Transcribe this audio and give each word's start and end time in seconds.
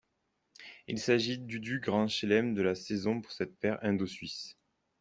Il 0.87 0.97
s'agit 0.99 1.37
du 1.37 1.59
du 1.59 1.79
Grand 1.79 2.07
chelem 2.07 2.55
de 2.55 2.63
la 2.63 2.73
saison 2.73 3.21
pour 3.21 3.31
cette 3.31 3.55
paire 3.59 3.77
indo-suisse. 3.83 4.57